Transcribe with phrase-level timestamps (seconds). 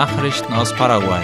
[0.00, 1.20] Nachrichten aus Paraguay.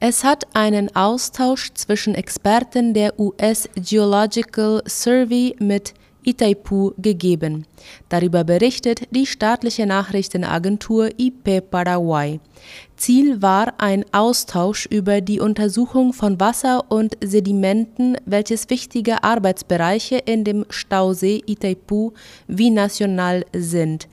[0.00, 5.92] Es hat einen Austausch zwischen Experten der US Geological Survey mit
[6.24, 7.66] Itaipu gegeben.
[8.08, 12.40] Darüber berichtet die staatliche Nachrichtenagentur IP Paraguay.
[12.96, 20.44] Ziel war ein Austausch über die Untersuchung von Wasser und Sedimenten, welches wichtige Arbeitsbereiche in
[20.44, 22.12] dem Stausee Itaipu
[22.46, 24.08] wie national sind.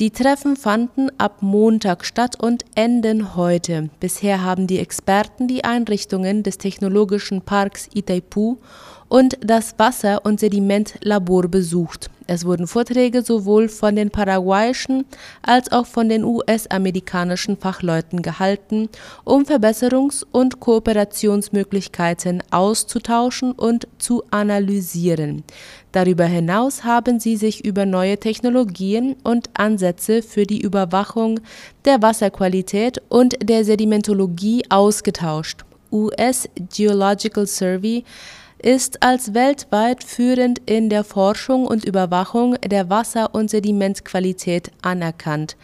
[0.00, 3.90] Die Treffen fanden ab Montag statt und enden heute.
[4.00, 8.56] Bisher haben die Experten die Einrichtungen des Technologischen Parks Itaipu
[9.08, 12.10] und das Wasser- und Sedimentlabor besucht.
[12.26, 15.04] Es wurden Vorträge sowohl von den paraguayischen
[15.42, 18.88] als auch von den US-amerikanischen Fachleuten gehalten,
[19.24, 25.44] um Verbesserungs- und Kooperationsmöglichkeiten auszutauschen und zu analysieren.
[25.92, 31.40] Darüber hinaus haben sie sich über neue Technologien und Ansätze für die Überwachung
[31.84, 35.64] der Wasserqualität und der Sedimentologie ausgetauscht.
[35.92, 38.02] US Geological Survey
[38.64, 45.56] ist als weltweit führend in der Forschung und Überwachung der Wasser- und Sedimentqualität anerkannt.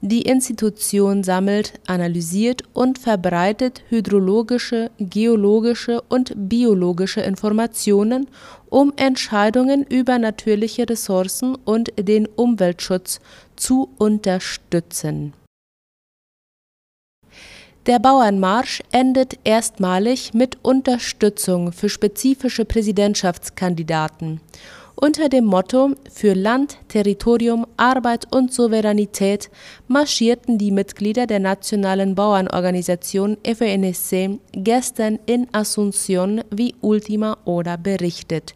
[0.00, 8.26] Die Institution sammelt, analysiert und verbreitet hydrologische, geologische und biologische Informationen,
[8.70, 13.20] um Entscheidungen über natürliche Ressourcen und den Umweltschutz
[13.56, 15.34] zu unterstützen
[17.86, 24.40] der Bauernmarsch endet erstmalig mit Unterstützung für spezifische Präsidentschaftskandidaten.
[24.96, 29.50] Unter dem Motto Für Land, Territorium, Arbeit und Souveränität
[29.88, 38.54] marschierten die Mitglieder der nationalen Bauernorganisation FNSC gestern in Asunción, wie Ultima Hora berichtet.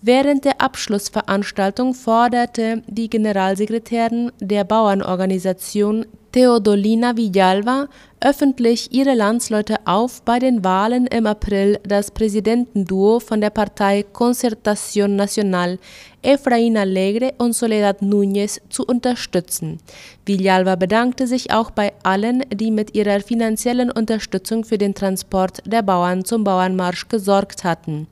[0.00, 7.86] Während der Abschlussveranstaltung forderte die Generalsekretärin der Bauernorganisation Theodolina Villalba
[8.24, 15.14] öffentlich ihre Landsleute auf, bei den Wahlen im April das Präsidentenduo von der Partei Concertación
[15.14, 15.78] Nacional
[16.22, 19.78] Efraín Alegre und Soledad Núñez zu unterstützen.
[20.24, 25.82] Villalba bedankte sich auch bei allen, die mit ihrer finanziellen Unterstützung für den Transport der
[25.82, 28.06] Bauern zum Bauernmarsch gesorgt hatten.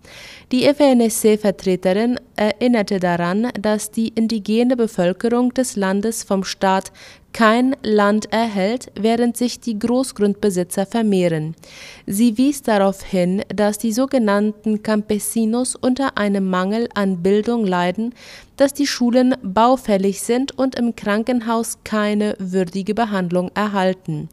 [0.52, 6.92] Die FNSC-Vertreterin erinnerte daran, dass die indigene Bevölkerung des Landes vom Staat
[7.32, 11.54] kein Land erhält, während sich die Großgrundbesitzer vermehren.
[12.06, 18.14] Sie wies darauf hin, dass die sogenannten Campesinos unter einem Mangel an Bildung leiden,
[18.56, 24.28] dass die Schulen baufällig sind und im Krankenhaus keine würdige Behandlung erhalten.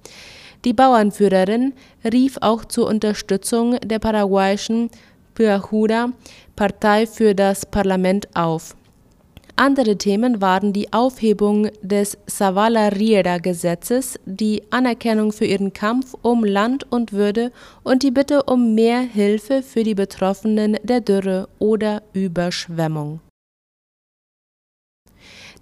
[0.65, 1.73] Die Bauernführerin
[2.03, 4.89] rief auch zur Unterstützung der paraguayischen
[5.33, 6.11] Pyahura
[6.57, 8.75] Partei für das Parlament auf.
[9.59, 17.11] Andere Themen waren die Aufhebung des Zavala-Riera-Gesetzes, die Anerkennung für ihren Kampf um Land und
[17.11, 17.51] Würde
[17.83, 23.19] und die Bitte um mehr Hilfe für die Betroffenen der Dürre oder Überschwemmung.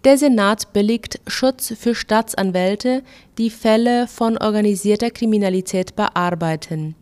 [0.03, 3.01] Der Senat billigt Schutz für Staatsanwälte,
[3.39, 6.95] die Fälle von organisierter Kriminalität bearbeiten.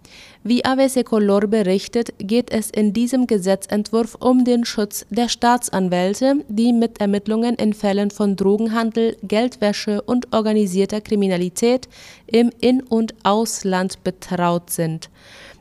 [0.44, 6.72] Wie ABC Color berichtet, geht es in diesem Gesetzentwurf um den Schutz der Staatsanwälte, die
[6.72, 11.90] mit Ermittlungen in Fällen von Drogenhandel, Geldwäsche und organisierter Kriminalität
[12.28, 15.10] im In- und Ausland betraut sind.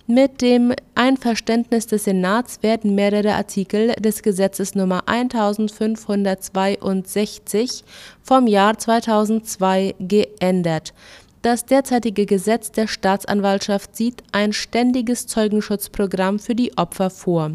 [0.06, 7.84] Mit dem Einverständnis des Senats werden mehrere Artikel des Gesetzes Nummer 1562
[8.22, 10.92] vom Jahr 2002 geändert.
[11.40, 17.52] Das derzeitige Gesetz der Staatsanwaltschaft sieht ein ständiges Zeugenschutzprogramm für die Opfer vor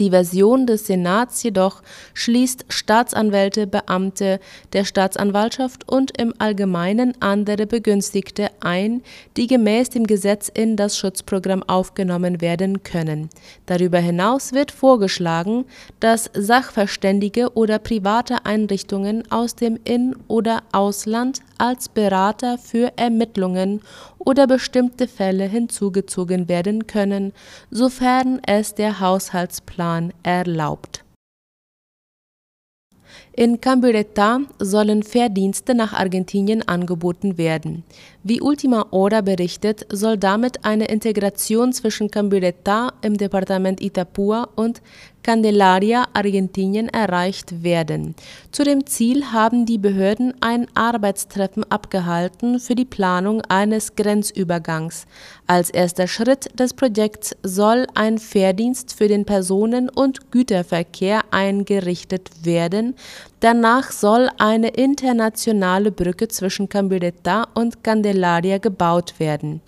[0.00, 1.82] die Version des Senats jedoch
[2.14, 4.40] schließt Staatsanwälte, Beamte
[4.72, 9.02] der Staatsanwaltschaft und im Allgemeinen andere Begünstigte ein,
[9.36, 13.28] die gemäß dem Gesetz in das Schutzprogramm aufgenommen werden können.
[13.66, 15.64] Darüber hinaus wird vorgeschlagen,
[16.00, 23.80] dass Sachverständige oder private Einrichtungen aus dem In- oder Ausland als Berater für Ermittlungen
[24.18, 27.32] oder bestimmte Fälle hinzugezogen werden können,
[27.70, 31.04] sofern es der Haushaltsplan erlaubt.
[33.36, 37.82] In Cambureta sollen Fährdienste nach Argentinien angeboten werden.
[38.22, 44.82] Wie Ultima Hora berichtet, soll damit eine Integration zwischen Cambureta im Departement Itapúa und
[45.24, 48.14] Candelaria, Argentinien, erreicht werden.
[48.52, 55.06] Zu dem Ziel haben die Behörden ein Arbeitstreffen abgehalten für die Planung eines Grenzübergangs.
[55.46, 62.94] Als erster Schritt des Projekts soll ein Fährdienst für den Personen- und Güterverkehr eingerichtet werden,
[63.44, 69.60] Danach soll eine internationale Brücke zwischen Cambiretà und Candelaria gebaut werden.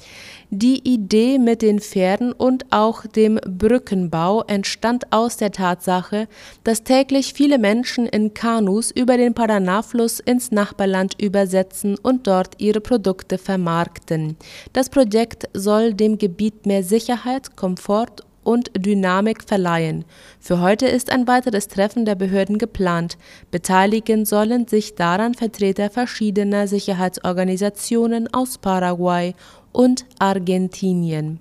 [0.50, 6.28] Die Idee mit den Pferden und auch dem Brückenbau entstand aus der Tatsache,
[6.62, 12.80] dass täglich viele Menschen in Kanus über den Paraná-Fluss ins Nachbarland übersetzen und dort ihre
[12.80, 14.36] Produkte vermarkten.
[14.72, 20.04] Das Projekt soll dem Gebiet mehr Sicherheit, Komfort und Dynamik verleihen.
[20.40, 23.18] Für heute ist ein weiteres Treffen der Behörden geplant.
[23.50, 29.34] Beteiligen sollen sich daran Vertreter verschiedener Sicherheitsorganisationen aus Paraguay
[29.72, 31.40] und Argentinien.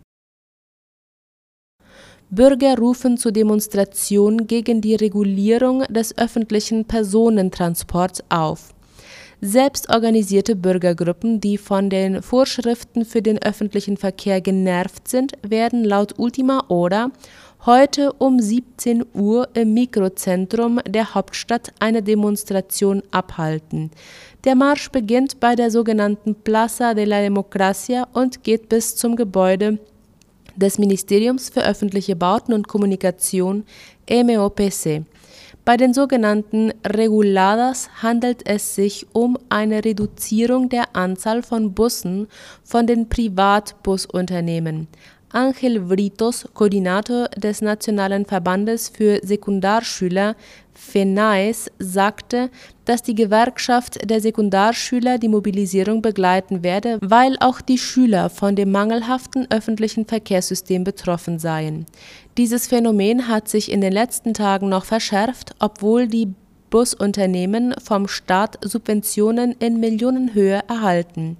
[2.31, 8.74] Bürger rufen zu Demonstrationen gegen die Regulierung des öffentlichen Personentransports auf.
[9.41, 16.65] Selbstorganisierte Bürgergruppen, die von den Vorschriften für den öffentlichen Verkehr genervt sind, werden laut Ultima
[16.69, 17.11] Hora
[17.65, 23.91] heute um 17 Uhr im Mikrozentrum der Hauptstadt eine Demonstration abhalten.
[24.43, 29.79] Der Marsch beginnt bei der sogenannten Plaza de la Democracia und geht bis zum Gebäude
[30.55, 33.65] des Ministeriums für öffentliche Bauten und Kommunikation
[34.09, 35.03] MOPC.
[35.65, 42.27] Bei den sogenannten Reguladas handelt es sich um eine Reduzierung der Anzahl von Bussen
[42.63, 44.87] von den Privatbusunternehmen.
[45.31, 50.35] Angel Britos, Koordinator des Nationalen Verbandes für Sekundarschüler
[50.73, 52.49] FENAES, sagte,
[52.85, 58.71] dass die Gewerkschaft der Sekundarschüler die Mobilisierung begleiten werde, weil auch die Schüler von dem
[58.71, 61.85] mangelhaften öffentlichen Verkehrssystem betroffen seien.
[62.37, 66.33] Dieses Phänomen hat sich in den letzten Tagen noch verschärft, obwohl die
[66.69, 71.37] Busunternehmen vom Staat Subventionen in Millionenhöhe erhalten.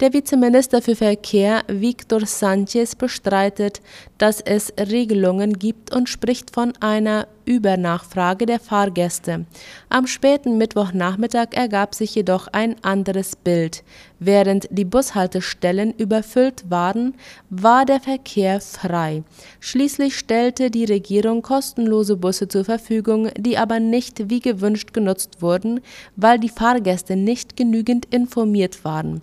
[0.00, 3.80] Der Vizeminister für Verkehr Victor Sanchez bestreitet,
[4.16, 9.46] dass es Regelungen gibt und spricht von einer Übernachfrage der Fahrgäste.
[9.88, 13.82] Am späten Mittwochnachmittag ergab sich jedoch ein anderes Bild.
[14.20, 17.14] Während die Bushaltestellen überfüllt waren,
[17.48, 19.22] war der Verkehr frei.
[19.60, 25.80] Schließlich stellte die Regierung kostenlose Busse zur Verfügung, die aber nicht wie gewünscht genutzt wurden,
[26.16, 29.22] weil die Fahrgäste nicht genügend informiert waren.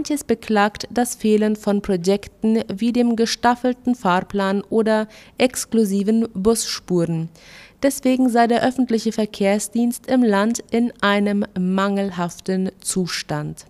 [0.00, 7.28] Sanchez beklagt das Fehlen von Projekten wie dem gestaffelten Fahrplan oder exklusiven Busspuren.
[7.82, 13.66] Deswegen sei der öffentliche Verkehrsdienst im Land in einem mangelhaften Zustand.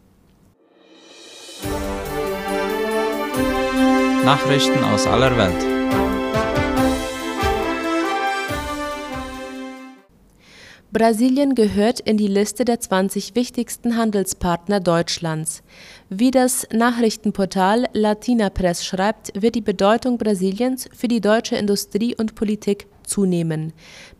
[4.25, 5.70] Nachrichten aus aller Welt.
[10.93, 15.63] Brasilien gehört in die Liste der 20 wichtigsten Handelspartner Deutschlands.
[16.09, 22.35] Wie das Nachrichtenportal Latina Press schreibt, wird die Bedeutung Brasiliens für die deutsche Industrie und
[22.35, 23.73] Politik zunehmen.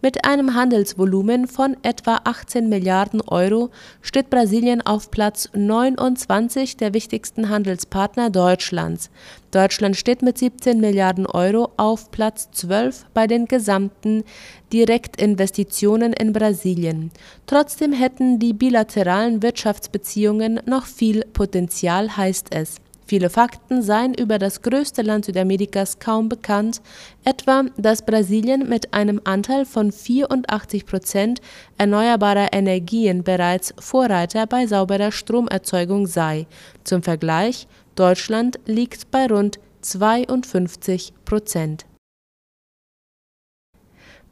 [0.03, 3.71] Mit einem Handelsvolumen von etwa 18 Milliarden Euro
[4.03, 9.11] steht Brasilien auf Platz 29 der wichtigsten Handelspartner Deutschlands.
[9.51, 14.25] Deutschland steht mit 17 Milliarden Euro auf Platz 12 bei den gesamten
[14.73, 17.11] Direktinvestitionen in Brasilien.
[17.47, 22.77] Trotzdem hätten die bilateralen Wirtschaftsbeziehungen noch viel Potenzial, heißt es.
[23.11, 26.81] Viele Fakten seien über das größte Land Südamerikas kaum bekannt,
[27.25, 31.41] etwa dass Brasilien mit einem Anteil von 84 Prozent
[31.77, 36.47] erneuerbarer Energien bereits Vorreiter bei sauberer Stromerzeugung sei.
[36.85, 41.87] Zum Vergleich, Deutschland liegt bei rund 52 Prozent.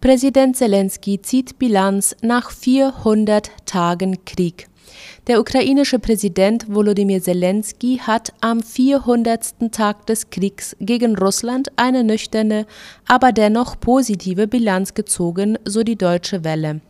[0.00, 4.68] Präsident Zelensky zieht Bilanz nach 400 Tagen Krieg.
[5.26, 9.70] Der ukrainische Präsident Volodymyr Zelensky hat am 400.
[9.72, 12.66] Tag des Kriegs gegen Russland eine nüchterne,
[13.06, 16.80] aber dennoch positive Bilanz gezogen, so die Deutsche Welle.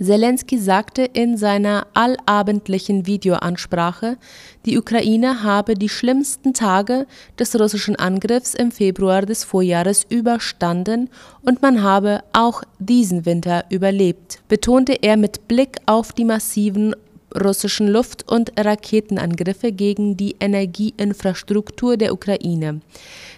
[0.00, 4.16] Zelensky sagte in seiner allabendlichen Videoansprache,
[4.64, 7.06] die Ukraine habe die schlimmsten Tage
[7.38, 11.10] des russischen Angriffs im Februar des Vorjahres überstanden
[11.42, 16.94] und man habe auch diesen Winter überlebt, betonte er mit Blick auf die massiven
[17.34, 22.80] russischen Luft- und Raketenangriffe gegen die Energieinfrastruktur der Ukraine.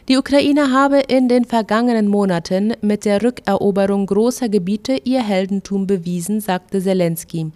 [0.09, 6.41] Die Ukraine habe in den vergangenen Monaten mit der Rückeroberung großer Gebiete ihr Heldentum bewiesen,
[6.41, 7.51] sagte Zelensky.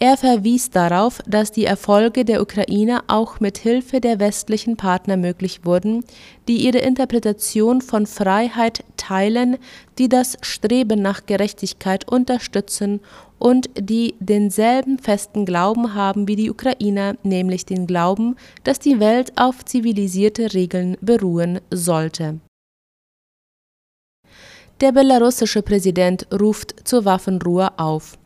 [0.00, 5.64] Er verwies darauf, dass die Erfolge der Ukraine auch mit Hilfe der westlichen Partner möglich
[5.64, 6.04] wurden,
[6.46, 9.56] die ihre Interpretation von Freiheit teilen,
[9.98, 13.00] die das Streben nach Gerechtigkeit unterstützen
[13.40, 19.32] und die denselben festen Glauben haben wie die Ukrainer, nämlich den Glauben, dass die Welt
[19.34, 22.38] auf zivilisierte Regeln beruhen sollte.
[24.80, 28.16] Der belarussische Präsident ruft zur Waffenruhe auf.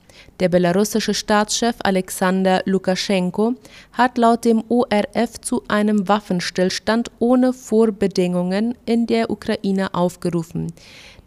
[0.40, 3.54] Der belarussische Staatschef Alexander Lukaschenko
[3.92, 10.72] hat laut dem ORF zu einem Waffenstillstand ohne Vorbedingungen in der Ukraine aufgerufen.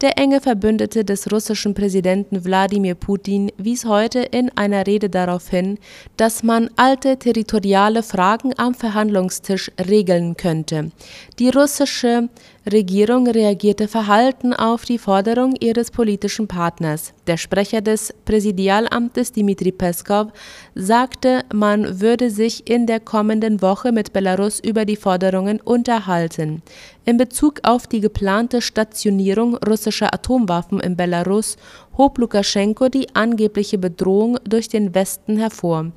[0.02, 5.80] Der enge Verbündete des russischen Präsidenten Wladimir Putin wies heute in einer Rede darauf hin,
[6.18, 10.92] dass man alte territoriale Fragen am Verhandlungstisch regeln könnte.
[11.40, 12.28] Die russische
[12.72, 17.13] Regierung reagierte verhalten auf die Forderung ihres politischen Partners.
[17.27, 20.29] Der Sprecher des Präsidialamtes Dmitri Peskov
[20.74, 26.63] sagte, man würde sich in der kommenden Woche mit Belarus über die Forderungen unterhalten.
[27.05, 31.57] In Bezug auf die geplante Stationierung russischer Atomwaffen in Belarus
[32.00, 35.91] hob Lukaschenko die angebliche Bedrohung durch den Westen hervor.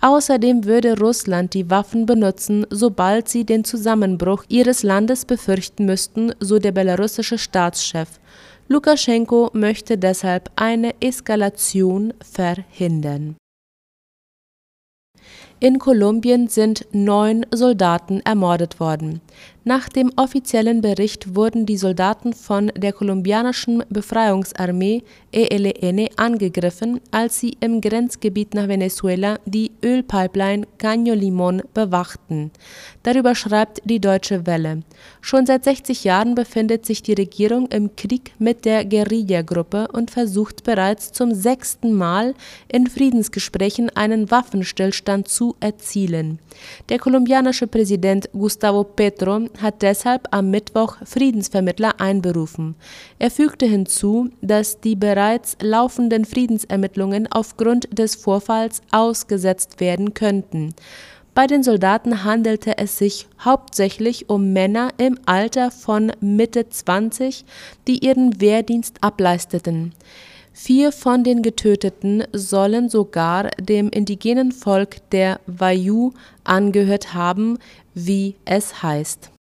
[0.00, 6.58] Außerdem würde Russland die Waffen benutzen, sobald sie den Zusammenbruch ihres Landes befürchten müssten, so
[6.58, 8.20] der belarussische Staatschef.
[8.68, 13.36] Lukaschenko möchte deshalb eine Eskalation verhindern.
[15.58, 19.22] In Kolumbien sind neun Soldaten ermordet worden.
[19.68, 27.56] Nach dem offiziellen Bericht wurden die Soldaten von der kolumbianischen Befreiungsarmee ELN angegriffen, als sie
[27.58, 32.52] im Grenzgebiet nach Venezuela die Ölpipeline Caño Limón bewachten.
[33.02, 34.82] Darüber schreibt die Deutsche Welle.
[35.20, 40.62] Schon seit 60 Jahren befindet sich die Regierung im Krieg mit der Guerilla-Gruppe und versucht
[40.62, 42.34] bereits zum sechsten Mal
[42.68, 46.38] in Friedensgesprächen einen Waffenstillstand zu erzielen.
[46.88, 52.74] Der kolumbianische Präsident Gustavo Petro hat deshalb am Mittwoch Friedensvermittler einberufen.
[53.18, 60.74] Er fügte hinzu, dass die bereits laufenden Friedensermittlungen aufgrund des Vorfalls ausgesetzt werden könnten.
[61.34, 67.44] Bei den Soldaten handelte es sich hauptsächlich um Männer im Alter von Mitte 20,
[67.86, 69.92] die ihren Wehrdienst ableisteten.
[70.54, 76.12] Vier von den Getöteten sollen sogar dem indigenen Volk der Wayuu
[76.44, 77.58] angehört haben,
[77.92, 79.35] wie es heißt.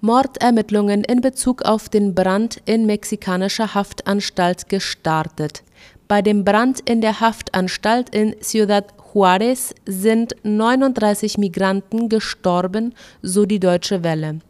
[0.00, 5.62] Mordermittlungen in Bezug auf den Brand in mexikanischer Haftanstalt gestartet.
[6.08, 13.58] Bei dem Brand in der Haftanstalt in Ciudad Juárez sind 39 Migranten gestorben, so die
[13.58, 14.40] Deutsche Welle.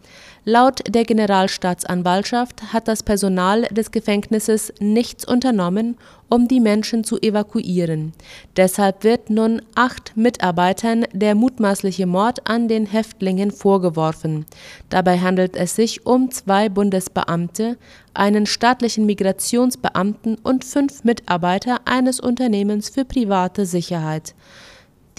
[0.48, 5.96] Laut der Generalstaatsanwaltschaft hat das Personal des Gefängnisses nichts unternommen,
[6.28, 8.12] um die Menschen zu evakuieren.
[8.56, 14.46] Deshalb wird nun acht Mitarbeitern der mutmaßliche Mord an den Häftlingen vorgeworfen.
[14.88, 17.76] Dabei handelt es sich um zwei Bundesbeamte,
[18.14, 24.36] einen staatlichen Migrationsbeamten und fünf Mitarbeiter eines Unternehmens für private Sicherheit.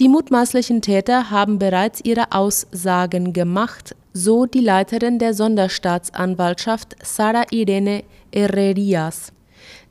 [0.00, 8.04] Die mutmaßlichen Täter haben bereits ihre Aussagen gemacht, so die Leiterin der Sonderstaatsanwaltschaft Sara Irene
[8.32, 9.32] Herrerias.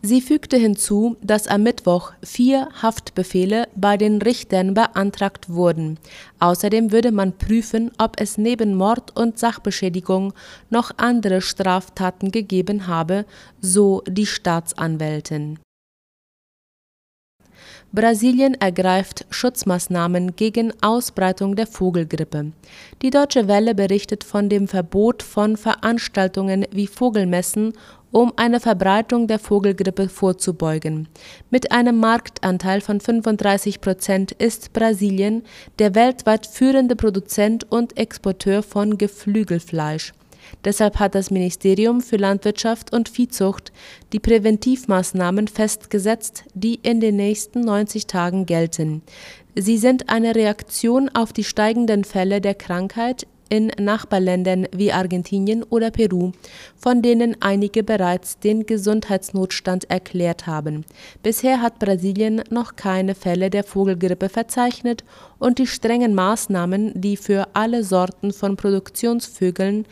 [0.02, 6.00] Sie fügte hinzu, dass am Mittwoch vier Haftbefehle bei den Richtern beantragt wurden.
[6.40, 10.34] Außerdem würde man prüfen, ob es neben Mord und Sachbeschädigung
[10.70, 13.26] noch andere Straftaten gegeben habe,
[13.60, 15.60] so die Staatsanwältin.
[17.98, 22.52] Brasilien ergreift Schutzmaßnahmen gegen Ausbreitung der Vogelgrippe.
[23.02, 27.74] Die Deutsche Welle berichtet von dem Verbot von Veranstaltungen wie Vogelmessen,
[28.12, 31.08] um eine Verbreitung der Vogelgrippe vorzubeugen.
[31.50, 35.42] Mit einem Marktanteil von 35 Prozent ist Brasilien
[35.80, 40.14] der weltweit führende Produzent und Exporteur von Geflügelfleisch.
[40.64, 43.72] Deshalb hat das Ministerium für Landwirtschaft und Viehzucht
[44.14, 49.02] die Präventivmaßnahmen festgesetzt, die in den nächsten 90 Tagen gelten.
[49.56, 55.92] Sie sind eine Reaktion auf die steigenden Fälle der Krankheit in Nachbarländern wie Argentinien oder
[55.92, 56.32] Peru,
[56.76, 60.86] von denen einige bereits den Gesundheitsnotstand erklärt haben.
[61.24, 65.04] Bisher hat Brasilien noch keine Fälle der Vogelgrippe verzeichnet
[65.40, 69.86] und die strengen Maßnahmen, die für alle Sorten von Produktionsvögeln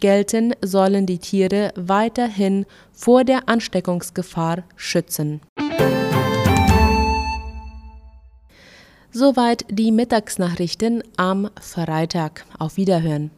[0.00, 5.40] gelten, sollen die Tiere weiterhin vor der Ansteckungsgefahr schützen.
[9.12, 12.44] Soweit die Mittagsnachrichten am Freitag.
[12.58, 13.30] Auf Wiederhören.